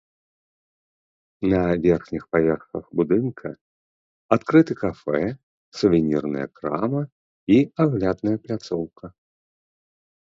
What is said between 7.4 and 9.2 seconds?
і аглядная пляцоўка.